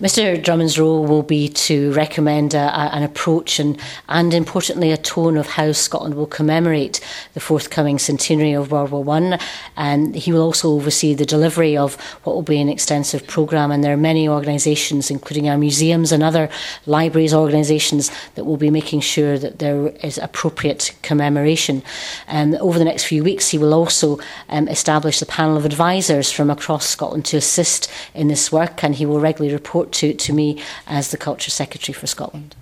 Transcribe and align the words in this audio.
Mr 0.00 0.42
Drummond's 0.42 0.78
role 0.78 1.04
will 1.04 1.22
be 1.22 1.46
to 1.46 1.92
recommend 1.92 2.54
a, 2.54 2.58
a, 2.58 2.94
an 2.94 3.02
approach 3.02 3.60
and, 3.60 3.78
and 4.08 4.32
importantly 4.32 4.92
a 4.92 4.96
tone 4.96 5.36
of 5.36 5.46
how 5.46 5.72
Scotland 5.72 6.14
will 6.14 6.26
commemorate 6.26 7.00
the 7.34 7.40
forthcoming 7.40 7.98
centenary 7.98 8.54
of 8.54 8.72
World 8.72 8.92
War 8.92 9.04
One. 9.04 9.38
And 9.76 10.14
he 10.14 10.32
will 10.32 10.40
also 10.40 10.70
oversee 10.70 11.12
the 11.12 11.26
delivery 11.26 11.76
of 11.76 12.00
what 12.24 12.34
will 12.34 12.40
be 12.40 12.62
an 12.62 12.70
extensive 12.70 13.26
programme. 13.26 13.70
And 13.70 13.84
there 13.84 13.92
are 13.92 13.98
many 13.98 14.26
organisations, 14.26 15.10
including 15.10 15.50
our 15.50 15.58
museums 15.58 16.12
and 16.12 16.22
other 16.22 16.48
libraries 16.86 17.34
organisations, 17.34 18.10
that 18.36 18.44
will 18.44 18.56
be 18.56 18.70
making 18.70 19.00
sure 19.00 19.36
that 19.36 19.58
there 19.58 19.88
is 20.02 20.16
appropriate 20.16 20.96
commemoration. 21.02 21.82
Um, 22.26 22.54
over 22.54 22.78
the 22.78 22.86
next 22.86 23.04
few 23.04 23.22
weeks, 23.22 23.50
he 23.50 23.58
will 23.58 23.74
also 23.74 24.18
um, 24.48 24.66
establish 24.68 25.20
a 25.20 25.26
panel 25.26 25.58
of 25.58 25.66
advisors 25.66 26.32
from 26.32 26.48
across 26.48 26.86
Scotland 26.86 27.26
to 27.26 27.36
assist 27.36 27.90
in 28.14 28.28
this 28.28 28.50
work, 28.50 28.82
and 28.82 28.94
he 28.94 29.04
will 29.04 29.20
regularly 29.20 29.52
report 29.52 29.89
to, 29.92 30.14
to 30.14 30.32
me 30.32 30.62
as 30.86 31.10
the 31.10 31.16
Culture 31.16 31.50
Secretary 31.50 31.94
for 31.94 32.06
Scotland. 32.06 32.56